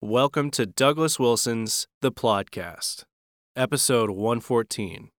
[0.00, 3.02] Welcome to Douglas Wilson's The Plodcast,
[3.56, 5.10] episode 114.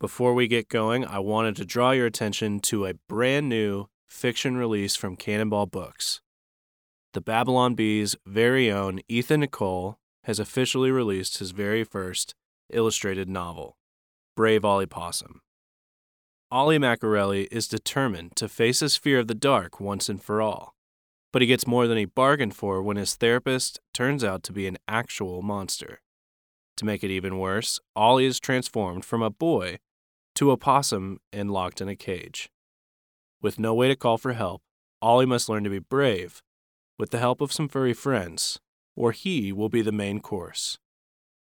[0.00, 4.56] Before we get going, I wanted to draw your attention to a brand new fiction
[4.56, 6.20] release from Cannonball Books.
[7.12, 12.34] The Babylon Bee's very own Ethan Nicolle has officially released his very first
[12.72, 13.76] illustrated novel,
[14.34, 15.42] Brave Ollie Possum.
[16.50, 20.74] Ollie Maccarelli is determined to face his fear of the dark once and for all
[21.32, 24.66] but he gets more than he bargained for when his therapist turns out to be
[24.66, 26.00] an actual monster.
[26.76, 29.78] To make it even worse, Ollie is transformed from a boy
[30.36, 32.48] to a possum and locked in a cage.
[33.42, 34.62] With no way to call for help,
[35.02, 36.42] Ollie must learn to be brave,
[36.98, 38.58] with the help of some furry friends,
[38.96, 40.78] or he will be the main course.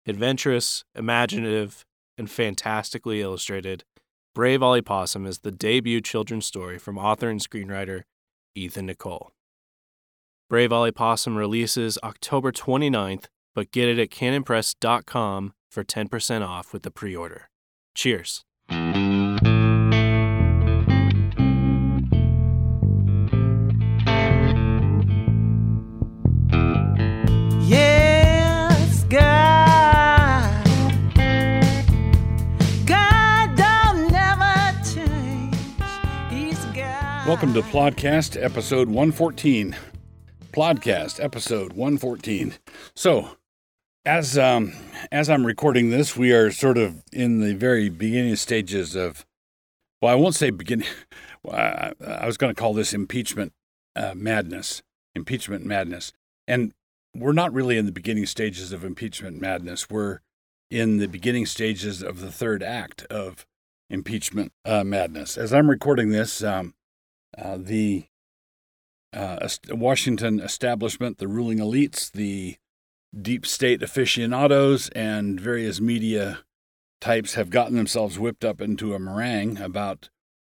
[0.05, 1.85] Adventurous, imaginative,
[2.17, 3.83] and fantastically illustrated,
[4.35, 8.03] Brave Ollie Possum is the debut children's story from author and screenwriter
[8.55, 9.31] Ethan Nicolle.
[10.53, 13.25] Brave Ollie Possum releases October 29th,
[13.55, 17.49] but get it at canonpress.com for 10% off with the pre order.
[17.95, 18.45] Cheers.
[27.67, 30.65] Yes, God.
[32.85, 35.55] God don't never change.
[36.29, 37.27] He's God.
[37.27, 39.75] Welcome to Plodcast, episode 114.
[40.53, 42.53] Plodcast, episode 114.
[42.95, 43.37] So,
[44.05, 44.73] as um,
[45.11, 49.25] as I'm recording this, we are sort of in the very beginning stages of,
[49.99, 50.87] well, I won't say beginning.
[51.51, 53.51] I, I was going to call this impeachment
[53.95, 54.83] uh, madness,
[55.15, 56.13] impeachment madness,
[56.47, 56.71] and
[57.15, 59.89] we're not really in the beginning stages of impeachment madness.
[59.89, 60.19] We're
[60.69, 63.47] in the beginning stages of the third act of
[63.89, 65.35] impeachment uh, madness.
[65.35, 66.75] As I'm recording this, um,
[67.35, 68.05] uh, the
[69.13, 72.57] uh, Washington establishment, the ruling elites, the
[73.19, 76.39] deep state aficionados, and various media
[76.99, 80.09] types have gotten themselves whipped up into a meringue about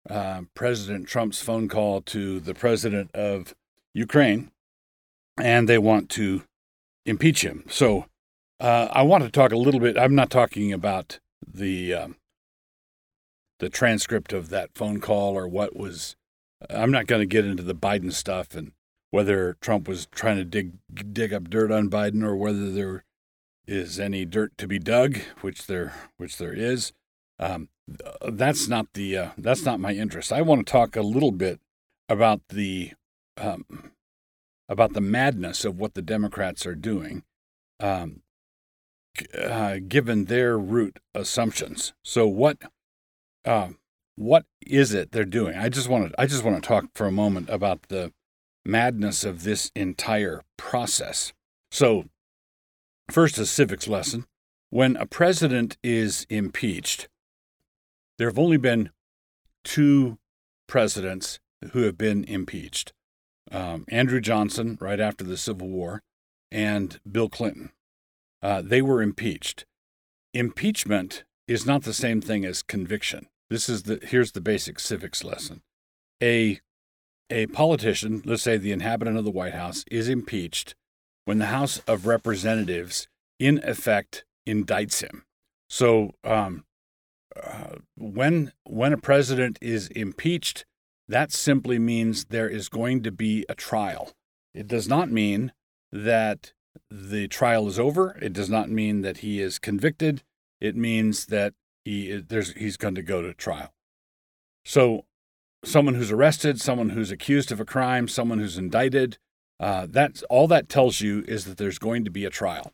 [0.09, 3.55] uh, President Trump's phone call to the president of
[3.93, 4.51] Ukraine,
[5.37, 6.43] and they want to
[7.05, 7.63] impeach him.
[7.69, 8.05] So
[8.59, 9.97] uh, I want to talk a little bit.
[9.97, 12.15] I'm not talking about the um,
[13.59, 16.15] the transcript of that phone call or what was
[16.69, 18.71] I'm not going to get into the Biden stuff and
[19.11, 20.73] whether Trump was trying to dig
[21.13, 23.03] dig up dirt on Biden or whether there
[23.67, 26.93] is any dirt to be dug, which there which there is.
[27.39, 27.69] Um,
[28.27, 30.31] that's not the uh, that's not my interest.
[30.31, 31.59] I want to talk a little bit
[32.09, 32.93] about the
[33.37, 33.91] um,
[34.69, 37.23] about the madness of what the Democrats are doing,
[37.79, 38.21] um,
[39.37, 41.93] uh, given their root assumptions.
[42.03, 42.57] So what?
[43.45, 43.69] Uh,
[44.15, 45.57] what is it they're doing?
[45.57, 48.11] I just want to I just want to talk for a moment about the
[48.65, 51.33] madness of this entire process.
[51.71, 52.05] So,
[53.09, 54.25] first a civics lesson.
[54.69, 57.07] When a president is impeached,
[58.17, 58.89] there have only been
[59.63, 60.17] two
[60.67, 61.39] presidents
[61.73, 62.91] who have been impeached
[63.53, 66.01] um, Andrew Johnson, right after the Civil War,
[66.51, 67.71] and Bill Clinton.
[68.41, 69.65] Uh, they were impeached.
[70.33, 73.27] Impeachment is not the same thing as conviction.
[73.53, 75.61] This is the here's the basic civics lesson.
[76.23, 76.59] A
[77.29, 80.73] a politician, let's say the inhabitant of the White House, is impeached
[81.25, 83.07] when the House of Representatives,
[83.39, 85.25] in effect, indicts him.
[85.69, 86.65] So um,
[87.35, 90.65] uh, when when a president is impeached,
[91.07, 94.13] that simply means there is going to be a trial.
[94.55, 95.51] It does not mean
[95.91, 96.53] that
[96.89, 98.17] the trial is over.
[98.19, 100.23] It does not mean that he is convicted.
[100.59, 101.53] It means that
[101.85, 103.73] he there's he's going to go to trial.
[104.65, 105.05] So,
[105.63, 109.17] someone who's arrested, someone who's accused of a crime, someone who's indicted,
[109.59, 112.71] uh, that's all that tells you is that there's going to be a trial.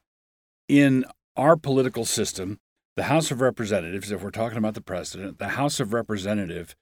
[0.68, 1.06] In
[1.36, 2.60] our political system,
[2.96, 6.76] the House of Representatives, if we're talking about the president, the House of Representative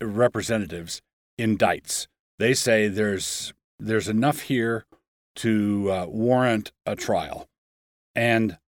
[0.00, 1.00] representatives
[1.38, 2.06] indicts.
[2.38, 4.84] They say there's there's enough here
[5.36, 7.48] to uh, warrant a trial,
[8.14, 8.58] and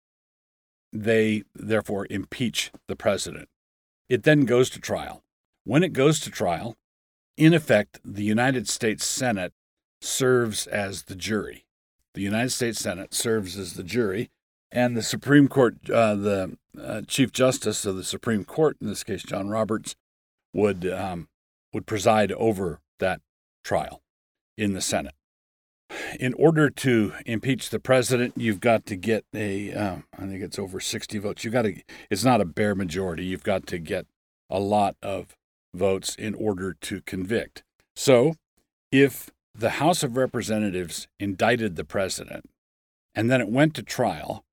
[1.03, 3.49] they therefore impeach the president.
[4.09, 5.23] It then goes to trial.
[5.65, 6.77] When it goes to trial,
[7.37, 9.53] in effect, the United States Senate
[10.01, 11.67] serves as the jury.
[12.15, 14.31] The United States Senate serves as the jury,
[14.71, 19.05] and the Supreme Court, uh, the uh, Chief Justice of the Supreme Court, in this
[19.05, 19.97] case John Roberts,
[20.53, 21.29] would um,
[21.73, 23.21] would preside over that
[23.65, 24.03] trial
[24.57, 25.16] in the Senate
[26.19, 30.59] in order to impeach the president, you've got to get a, um, I think it's
[30.59, 31.45] over 60 votes.
[31.45, 31.81] You've got to,
[32.11, 33.25] it's not a bare majority.
[33.25, 34.07] You've got to get
[34.51, 35.37] a lot of
[35.75, 37.63] votes in order to convict.
[37.95, 38.35] So
[38.91, 42.45] if the House of Representatives indicted the president
[43.15, 44.45] and then it went to trial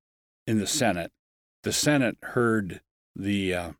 [0.46, 1.12] in the Senate.
[1.62, 2.80] The Senate heard
[3.14, 3.72] the uh,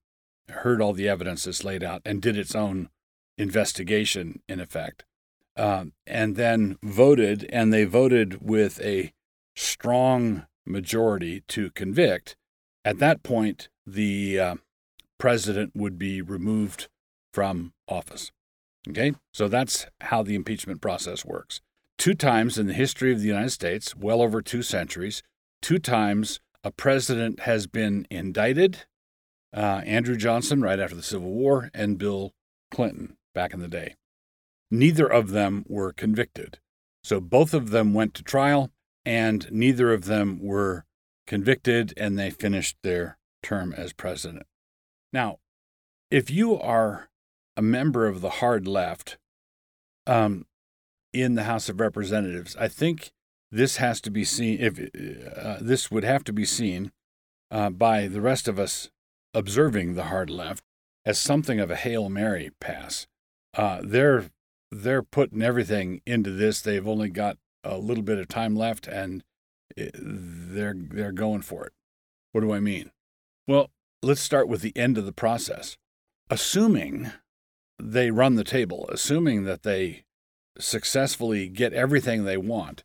[0.49, 2.91] heard all the evidence that's laid out and did its own
[3.39, 5.05] investigation, in effect,
[5.57, 9.13] um, and then voted, and they voted with a
[9.55, 12.37] strong majority to convict.
[12.85, 14.55] At that point, the uh,
[15.19, 16.89] president would be removed
[17.33, 18.31] from office.
[18.89, 21.61] Okay, so that's how the impeachment process works.
[21.97, 25.23] Two times in the history of the United States, well over two centuries,
[25.63, 28.85] two times a president has been indicted
[29.55, 32.33] uh, Andrew Johnson right after the Civil War, and Bill
[32.71, 33.95] Clinton back in the day.
[34.71, 36.59] Neither of them were convicted.
[37.03, 38.71] So both of them went to trial,
[39.05, 40.85] and neither of them were
[41.27, 44.47] convicted, and they finished their term as president.
[45.13, 45.39] Now,
[46.11, 47.11] if you are
[47.57, 49.19] a member of the hard left
[50.07, 50.47] um,
[51.13, 53.13] in the House of Representatives, I think
[53.51, 54.59] this has to be seen.
[54.61, 54.79] If
[55.37, 56.91] uh, this would have to be seen
[57.51, 58.91] uh, by the rest of us
[59.33, 60.65] observing the hard left
[61.05, 63.07] as something of a hail mary pass.
[63.53, 64.31] Uh, they're
[64.83, 66.61] they're putting everything into this.
[66.61, 69.23] They've only got a little bit of time left, and
[69.77, 71.73] they're they're going for it.
[72.33, 72.91] What do I mean?
[73.47, 73.71] Well,
[74.03, 75.77] let's start with the end of the process.
[76.31, 77.13] Assuming
[77.79, 80.05] they run the table, assuming that they
[80.59, 82.85] successfully get everything they want,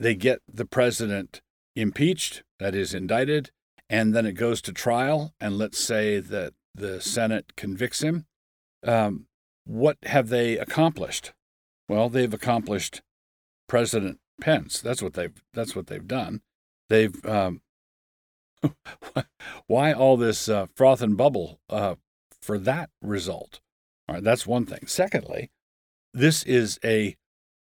[0.00, 1.40] they get the president
[1.76, 3.50] impeached, that is, indicted,
[3.88, 8.26] and then it goes to trial, and let's say that the Senate convicts him,
[8.84, 9.26] um,
[9.64, 11.32] what have they accomplished?
[11.88, 13.02] Well, they've accomplished
[13.68, 14.80] President Pence.
[14.80, 16.42] That's what they've that's what they've done.
[16.88, 17.60] They've um,
[19.66, 21.96] why all this uh, froth and bubble uh,
[22.40, 23.60] for that result?
[24.08, 24.86] All right, that's one thing.
[24.86, 25.50] Secondly,
[26.12, 27.16] this is a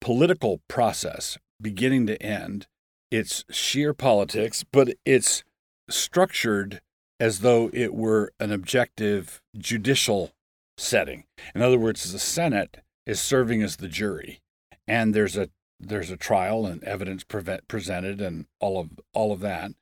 [0.01, 2.67] political process beginning to end.
[3.11, 5.43] It's sheer politics, but it's
[5.89, 6.81] structured
[7.19, 10.33] as though it were an objective judicial
[10.81, 11.25] setting.
[11.55, 14.41] In other words, the Senate is serving as the jury,
[14.87, 19.73] and there's a there's a trial and evidence presented and all of all of that.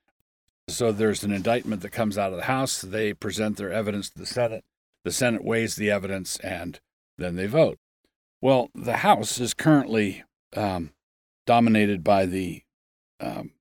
[0.67, 2.81] So there's an indictment that comes out of the House.
[2.81, 4.63] They present their evidence to the Senate.
[5.03, 6.79] The Senate weighs the evidence and
[7.17, 7.79] then they vote.
[8.41, 10.23] Well, the House is currently
[10.55, 10.91] um,
[11.45, 12.61] dominated by the
[13.19, 13.51] um,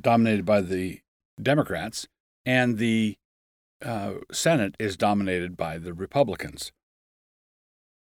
[0.00, 1.00] dominated by the
[1.40, 2.06] Democrats,
[2.44, 3.16] and the
[3.84, 6.72] uh, Senate is dominated by the Republicans.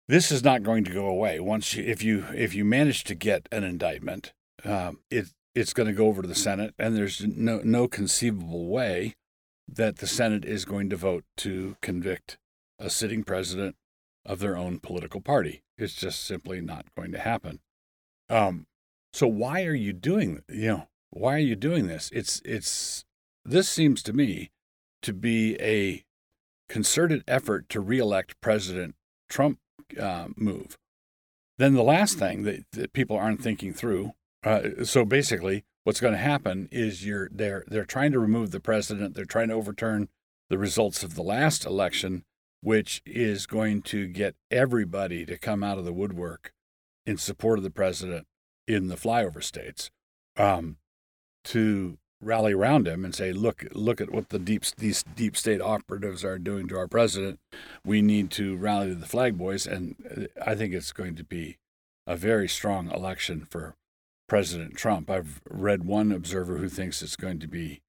[0.08, 1.40] This is not going to go away.
[1.40, 4.34] Once you, if you if you manage to get an indictment,
[4.64, 8.68] um, it it's going to go over to the Senate, and there's no no conceivable
[8.68, 9.16] way
[9.68, 12.38] that the Senate is going to vote to convict
[12.78, 13.76] a sitting president
[14.26, 15.64] of their own political party.
[15.78, 17.60] It's just simply not going to happen.
[18.30, 18.68] Um,
[19.12, 20.42] so why are you doing?
[20.50, 22.12] You know, why are you doing this?
[22.14, 23.06] It's it's
[23.44, 24.52] this seems to me
[25.06, 26.04] to be a
[26.68, 28.96] concerted effort to reelect President
[29.30, 29.60] Trump
[30.00, 30.78] uh, move.
[31.58, 34.14] Then the last thing that, that people aren't thinking through.
[34.44, 38.60] Uh, so basically, what's going to happen is you're they're they're trying to remove the
[38.60, 39.16] president.
[39.16, 40.10] They're trying to overturn
[40.50, 42.24] the results of the last election,
[42.62, 46.52] which is going to get everybody to come out of the woodwork
[47.06, 48.28] in support of the president
[48.68, 49.92] in the flyover states
[50.38, 50.78] um,
[51.44, 55.62] to rally around him and say, "Look, look at what the deep these deep state
[55.62, 57.40] operatives are doing to our president.
[57.86, 61.58] We need to rally the flag boys." And uh, I think it's going to be
[62.08, 63.76] a very strong election for
[64.28, 65.10] President Trump.
[65.10, 67.82] I've read one observer who thinks it's going to be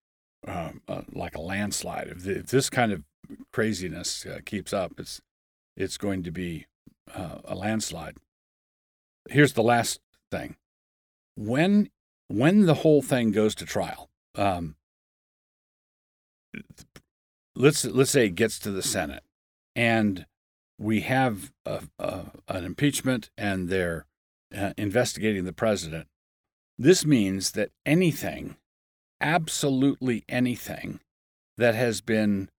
[0.46, 2.08] um, uh, like a landslide.
[2.08, 3.02] If, the, if, this kind of
[3.52, 5.20] craziness uh, keeps up, it's
[5.76, 6.66] it's going to be
[7.14, 8.16] uh, a landslide.
[9.28, 10.56] Here's the last thing:
[11.36, 11.90] when
[12.28, 14.76] when the whole thing goes to trial, um,
[17.54, 19.22] let's let's say it gets to the Senate,
[19.74, 20.26] and
[20.78, 24.06] we have a, a, an impeachment, and they're
[24.56, 26.06] uh, investigating the president.
[26.78, 28.56] This means that anything,
[29.20, 31.00] absolutely anything,
[31.56, 32.50] that has been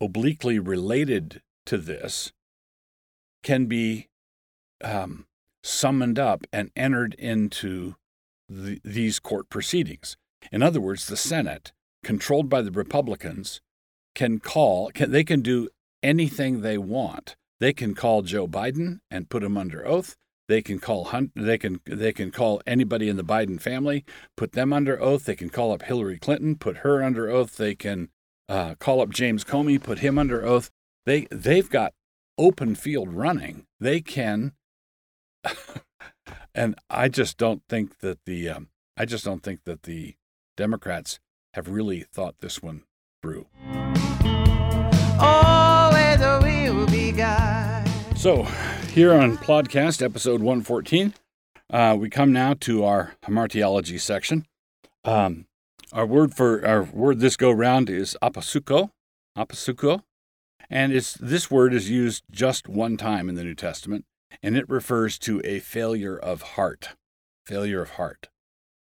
[0.00, 2.32] obliquely related to this
[3.42, 4.08] can be
[4.82, 5.26] um,
[5.62, 7.96] summoned up and entered into
[8.48, 10.16] the, these court proceedings.
[10.52, 11.72] In other words, the Senate,
[12.02, 13.60] controlled by the Republicans,
[14.14, 15.68] can call, can, they can do
[16.02, 17.36] anything they want.
[17.60, 20.16] They can call Joe Biden and put him under oath.
[20.48, 24.04] They can call Hunt, they can they can call anybody in the Biden family,
[24.36, 25.24] put them under oath.
[25.24, 27.56] They can call up Hillary Clinton, put her under oath.
[27.56, 28.10] They can
[28.48, 30.70] uh, call up James Comey, put him under oath.
[31.04, 31.94] They they've got
[32.38, 33.66] open field running.
[33.80, 34.52] They can,
[36.54, 40.14] and I just don't think that the um, I just don't think that the
[40.56, 41.20] Democrats
[41.54, 42.82] have really thought this one
[43.22, 43.46] through.
[45.18, 47.12] Always will be
[48.16, 48.42] So,
[48.92, 51.14] here on Plodcast episode 114,
[51.70, 54.46] uh, we come now to our hamartiology section.
[55.04, 55.46] Um,
[55.92, 58.90] our word for our word this go round is apopsucho,
[59.36, 60.02] apopsucho,
[60.68, 64.04] and it's this word is used just one time in the New Testament,
[64.42, 66.90] and it refers to a failure of heart,
[67.44, 68.28] failure of heart.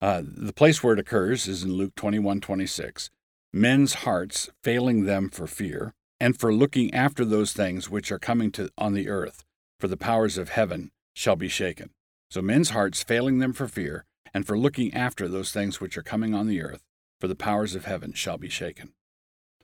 [0.00, 3.10] Uh, the place where it occurs is in Luke 21, 26.
[3.52, 8.50] Men's hearts failing them for fear, and for looking after those things which are coming
[8.52, 9.44] to on the earth,
[9.80, 11.90] for the powers of heaven shall be shaken.
[12.30, 16.02] So men's hearts failing them for fear, and for looking after those things which are
[16.02, 16.82] coming on the earth,
[17.20, 18.92] for the powers of heaven shall be shaken.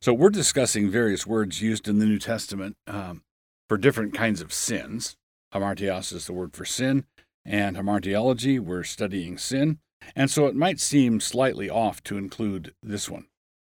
[0.01, 3.23] So we're discussing various words used in the New Testament um,
[3.69, 5.17] for different kinds of sins.
[5.53, 7.05] Hamartios is the word for sin,
[7.45, 9.79] and hamartiology, we're studying sin.
[10.15, 13.27] And so it might seem slightly off to include this one.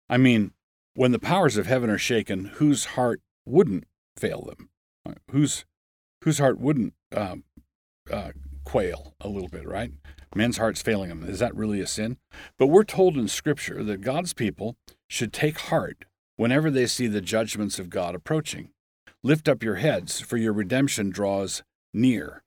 [0.09, 0.51] I mean,
[0.95, 3.85] when the powers of heaven are shaken, whose heart wouldn't
[4.17, 4.69] fail them?
[5.31, 5.65] Whose
[6.23, 7.35] whose heart wouldn't uh,
[8.09, 8.31] uh,
[8.63, 9.91] quail a little bit, right?
[10.35, 11.23] Men's hearts failing them.
[11.23, 12.17] Is that really a sin?
[12.57, 16.05] But we're told in Scripture that God's people should take heart
[16.37, 18.69] whenever they see the judgments of God approaching.
[19.21, 21.63] Lift up your heads, for your redemption draws
[21.93, 22.41] near.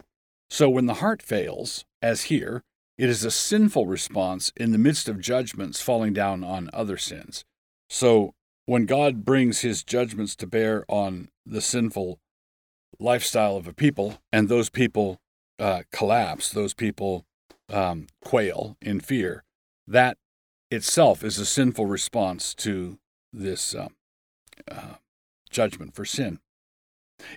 [0.50, 2.62] So when the heart fails, as here,
[2.98, 7.44] it is a sinful response in the midst of judgments falling down on other sins.
[7.90, 8.34] So
[8.64, 12.18] when God brings his judgments to bear on the sinful
[12.98, 15.20] lifestyle of a people, and those people
[15.58, 17.24] uh, collapse, those people
[17.70, 19.44] um, quail in fear,
[19.86, 20.16] that
[20.70, 22.98] itself is a sinful response to
[23.32, 23.94] this um,
[24.70, 24.94] uh,
[25.50, 26.40] judgment for sin.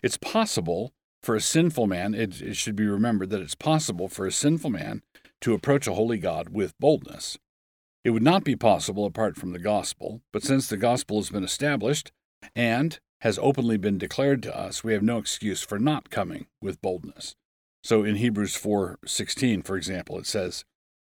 [0.01, 4.25] It's possible for a sinful man, it, it should be remembered that it's possible for
[4.25, 5.03] a sinful man
[5.41, 7.37] to approach a holy God with boldness.
[8.03, 11.43] It would not be possible apart from the gospel, but since the gospel has been
[11.43, 12.11] established
[12.55, 16.81] and has openly been declared to us, we have no excuse for not coming with
[16.81, 17.35] boldness.
[17.83, 20.63] So in Hebrews 4:16, for example, it says,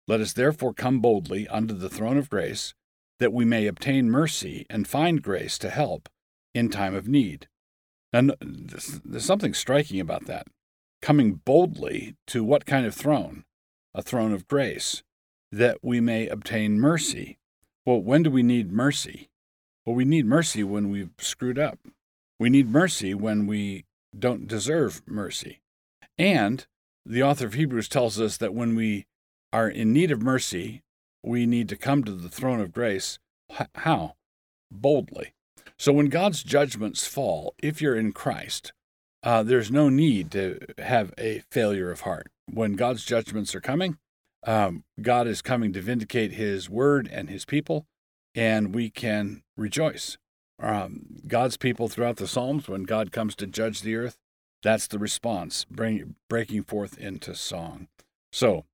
[0.09, 2.75] "Let us therefore come boldly unto the throne of grace,
[3.21, 6.09] that we may obtain mercy and find grace to help
[6.55, 7.49] in time of need."
[8.13, 10.49] And there's something striking about that.
[11.01, 13.45] Coming boldly to what kind of throne?
[13.95, 15.03] A throne of grace,
[15.51, 17.39] that we may obtain mercy.
[17.85, 19.29] Well, when do we need mercy?
[19.85, 21.79] Well, we need mercy when we've screwed up.
[22.39, 23.85] We need mercy when we
[24.17, 25.61] don't deserve mercy.
[26.19, 26.67] And
[27.05, 29.07] the author of Hebrews tells us that when we
[29.53, 30.83] are in need of mercy,
[31.23, 33.19] we need to come to the throne of grace.
[33.75, 34.15] How?
[34.71, 35.35] Boldly.
[35.79, 38.73] So when God's judgments fall, if you're in Christ,
[39.23, 42.31] uh, there's no need to have a failure of heart.
[42.53, 43.99] When God's judgments are coming,
[44.47, 47.87] um, God is coming to vindicate his word and his people,
[48.35, 50.19] and we can rejoice.
[50.59, 54.19] Um, God's people throughout the Psalms, when God comes to judge the earth,
[54.63, 57.89] that's the response, bring, breaking forth into song.
[58.33, 58.65] So,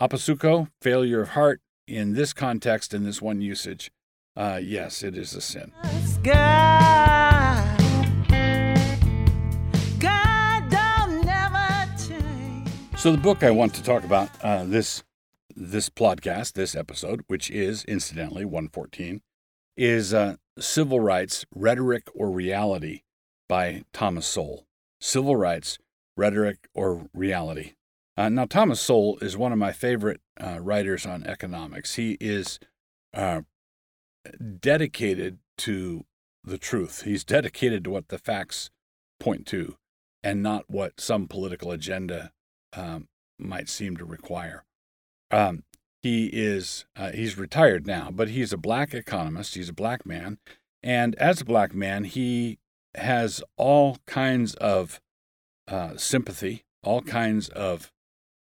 [0.00, 3.90] apopsucho, failure of heart, in this context, in this one usage,
[4.36, 5.72] uh, yes, it is a sin.
[13.04, 15.04] So the book I want to talk about uh, this
[15.54, 19.20] this podcast, this episode, which is incidentally 114,
[19.76, 23.02] is uh, Civil Rights: Rhetoric or Reality
[23.46, 24.64] by Thomas Sowell.
[25.02, 25.76] Civil Rights:
[26.16, 27.74] Rhetoric or Reality.
[28.16, 31.96] Uh, now, Thomas Sowell is one of my favorite uh, writers on economics.
[31.96, 32.58] He is
[33.12, 33.42] uh,
[34.60, 36.06] dedicated to
[36.42, 37.02] the truth.
[37.02, 38.70] He's dedicated to what the facts
[39.20, 39.76] point to
[40.22, 42.32] and not what some political agenda
[42.76, 44.64] um, might seem to require.
[45.30, 45.64] Um,
[46.02, 49.54] he is uh, he's retired now, but he's a black economist.
[49.54, 50.38] He's a black man,
[50.82, 52.58] and as a black man, he
[52.94, 55.00] has all kinds of
[55.66, 57.90] uh, sympathy, all kinds of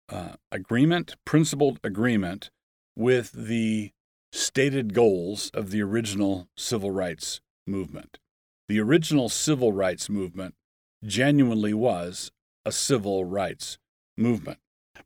[0.09, 2.51] uh, agreement, principled agreement
[2.95, 3.91] with the
[4.31, 8.19] stated goals of the original civil rights movement.
[8.67, 10.55] The original civil rights movement
[11.03, 12.31] genuinely was
[12.65, 13.77] a civil rights
[14.17, 14.59] movement.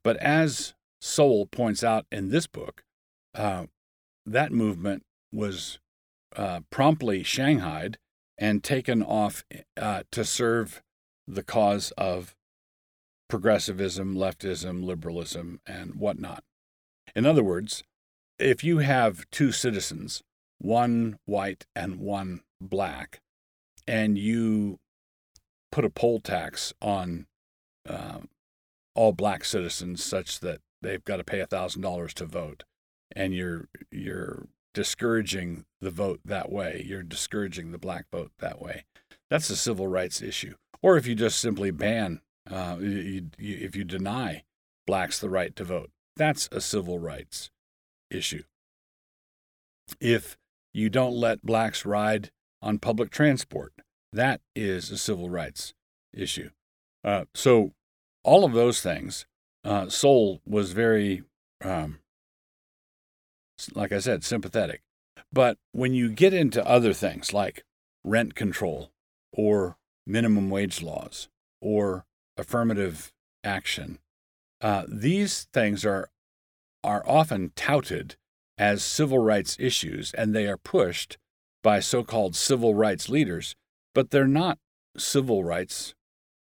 [0.04, 2.84] But as Sowell points out in this book,
[3.36, 3.68] uh,
[4.26, 5.80] that movement was
[6.36, 7.98] uh, promptly shanghaied
[8.38, 9.44] and taken off
[9.76, 10.82] uh, to serve
[11.28, 12.36] the cause of
[13.28, 16.44] progressivism, leftism, liberalism, and whatnot.
[17.16, 17.84] In other words,
[18.40, 20.24] if you have two citizens,
[20.60, 23.22] one white and one black,
[23.88, 24.80] and you
[25.72, 27.26] put a poll tax on
[27.88, 28.20] uh,
[28.98, 32.64] all black citizens such that they've got to pay thousand dollars to vote,
[33.16, 36.84] and you're you're discouraging the vote that way.
[36.86, 38.86] You're discouraging the black vote that way.
[39.30, 40.56] That's a civil rights issue.
[40.82, 44.44] Or if you just simply ban, uh, you, you, if you deny
[44.86, 47.50] blacks the right to vote, that's a civil rights
[48.10, 48.44] issue.
[50.00, 50.38] If
[50.74, 53.74] you don't let blacks ride on public transport,
[54.14, 55.74] that is a civil rights
[56.14, 56.50] issue.
[57.04, 57.74] Uh, so,
[58.24, 59.26] all of those things,
[59.64, 61.24] uh, Sowell was very,
[61.64, 62.00] um,
[63.74, 64.82] like I said, sympathetic.
[65.32, 67.64] But when you get into other things like
[68.04, 68.92] rent control
[69.32, 71.28] or minimum wage laws
[71.62, 72.06] or
[72.38, 73.12] affirmative
[73.44, 74.00] action,
[74.62, 76.10] uh, these things are
[76.84, 78.16] are often touted
[78.58, 81.18] as civil rights issues, and they are pushed
[81.62, 83.56] by so-called civil rights leaders,
[83.94, 84.58] but they're not
[84.98, 85.94] civil rights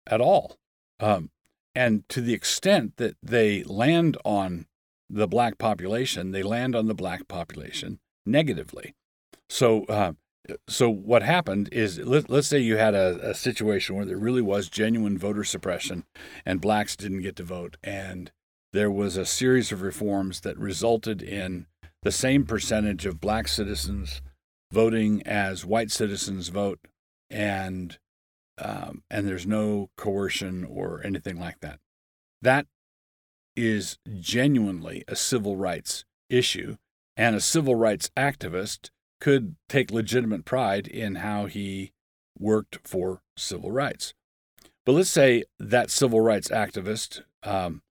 [0.07, 0.57] at all.
[0.99, 1.29] Um,
[1.75, 4.67] and to the extent that they land on
[5.09, 8.95] the black population, they land on the black population negatively.
[9.49, 10.13] So, uh,
[10.67, 14.41] so what happened is, let, us say you had a, a situation where there really
[14.41, 16.05] was genuine voter suppression,
[16.45, 18.31] and blacks didn't get to vote, and
[18.71, 21.67] there was a series of reforms that resulted in
[22.01, 24.21] the same percentage of black citizens
[24.71, 26.79] voting as white citizens vote,
[27.29, 27.99] and
[28.57, 31.79] um, and there's no coercion or anything like that.
[32.41, 32.67] That
[33.55, 36.77] is genuinely a civil rights issue,
[37.15, 38.89] and a civil rights activist
[39.21, 41.93] could take legitimate pride in how he
[42.37, 44.13] worked for civil rights.
[44.85, 47.81] But let's say that civil rights activist um,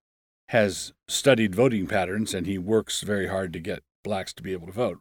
[0.48, 4.66] has studied voting patterns and he works very hard to get blacks to be able
[4.66, 4.98] to vote.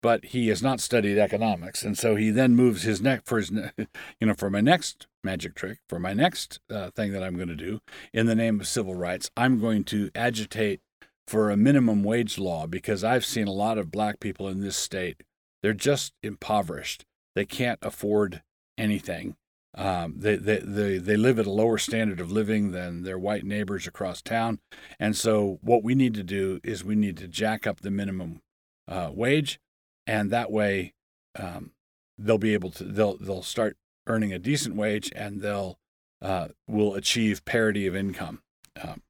[0.00, 3.50] But he has not studied economics, and so he then moves his neck for his,
[4.20, 7.48] you know, for my next magic trick, for my next uh, thing that I'm going
[7.48, 7.80] to do
[8.12, 10.80] in the name of civil rights, I'm going to agitate
[11.26, 14.76] for a minimum wage law because I've seen a lot of black people in this
[14.76, 15.22] state.
[15.62, 17.04] They're just impoverished.
[17.34, 18.42] They can't afford
[18.78, 19.36] anything.
[19.76, 23.44] Um, they, they, they, they live at a lower standard of living than their white
[23.44, 24.58] neighbors across town.
[24.98, 28.40] And so, what we need to do is we need to jack up the minimum
[28.88, 29.60] uh, wage,
[30.08, 30.94] and that way
[31.38, 31.72] um,
[32.16, 33.76] they'll be able to they'll they'll start
[34.08, 35.78] earning a decent wage, and they'll
[36.20, 38.42] uh, will achieve parity of income.
[38.82, 39.02] Um,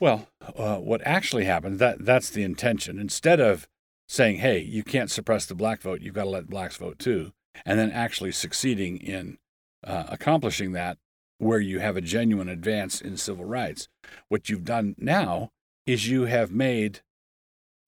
[0.00, 2.98] well, uh, what actually happens that that's the intention.
[2.98, 3.68] Instead of
[4.08, 7.32] saying, "Hey, you can't suppress the black vote; you've got to let blacks vote too,"
[7.66, 9.38] and then actually succeeding in
[9.84, 10.98] uh, accomplishing that
[11.38, 13.88] where you have a genuine advance in civil rights.
[14.28, 15.50] What you've done now
[15.86, 17.00] is you have made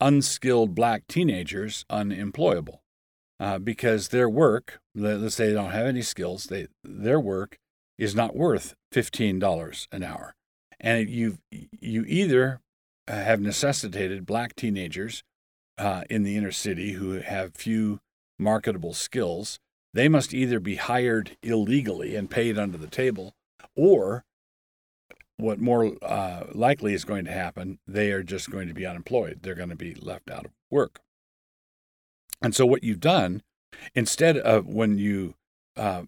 [0.01, 2.83] unskilled black teenagers unemployable
[3.41, 7.59] uh, because their work, let's say they don't have any skills, they, their work
[7.99, 10.35] is not worth $15 an hour.
[10.81, 12.61] And you you either
[13.09, 15.23] have necessitated black teenagers
[15.79, 18.01] uh, in the inner city who have few
[18.39, 19.59] marketable skills,
[19.93, 23.35] they must either be hired illegally and paid under the table,
[23.77, 24.25] or
[25.37, 29.41] what more uh, likely is going to happen, they are just going to be unemployed.
[29.43, 31.01] They're going to be left out of work.
[32.41, 33.43] And so, what you've done,
[33.95, 35.35] instead of when you
[35.77, 36.03] uh,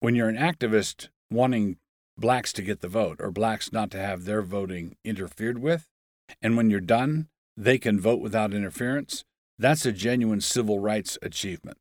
[0.00, 1.76] when you're an activist wanting
[2.16, 5.88] blacks to get the vote or blacks not to have their voting interfered with,
[6.40, 9.24] and when you're done, they can vote without interference.
[9.58, 11.78] That's a genuine civil rights achievement.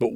[0.00, 0.10] But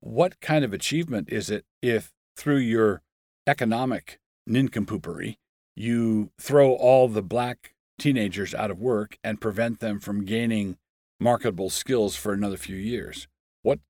[0.00, 3.02] what kind of achievement is it if through your
[3.46, 5.36] economic nincompoopery,
[5.76, 10.76] you throw all the black teenagers out of work and prevent them from gaining
[11.20, 13.28] marketable skills for another few years?
[13.62, 13.80] What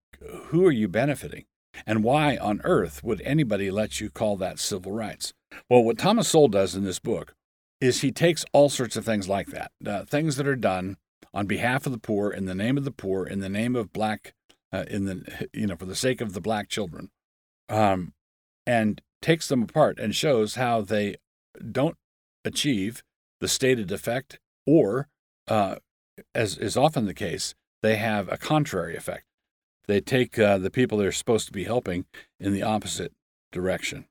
[0.47, 1.45] who are you benefiting?
[1.87, 5.35] And why on earth would anybody let you call that civil rights?
[5.69, 7.35] Well, what Thomas Sowell does in this book
[7.81, 10.97] is he takes all sorts of things like that, uh, things that are done
[11.35, 13.93] on behalf of the poor, in the name of the poor, in the name of
[13.93, 14.35] black,
[14.73, 17.11] uh, in the you know for the sake of the black children,
[17.69, 18.15] um,
[18.67, 21.17] and takes them apart and shows how they
[21.73, 21.97] don't
[22.45, 23.03] achieve
[23.41, 25.09] the stated effect, or
[25.49, 25.77] uh,
[26.35, 29.25] as is often the case, they have a contrary effect.
[29.87, 32.07] They take uh, the people they're supposed to be helping
[32.41, 33.13] in the opposite
[33.53, 34.07] direction.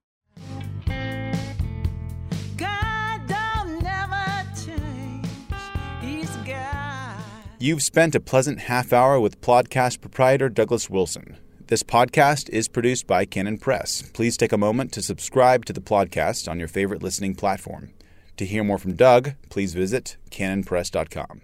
[7.58, 11.38] You've spent a pleasant half hour with Plodcast proprietor Douglas Wilson.
[11.68, 14.04] This podcast is produced by Canon Press.
[14.04, 17.90] Please take a moment to subscribe to the podcast on your favorite listening platform.
[18.38, 21.42] To hear more from Doug, please visit canonpress.com.